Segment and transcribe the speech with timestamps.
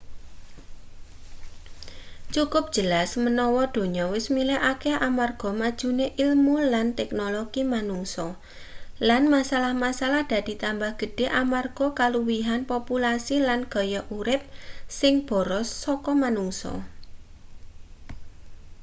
[2.33, 8.27] cukup jelas menawa donya wis malih akeh amarga majune ilmu lan teknologi manungsa
[9.07, 14.41] lan masalah-masalah dadi tambah gedhe amarga kaluwihan populasi lan gaya urip
[14.99, 16.73] sing boros saka manungsa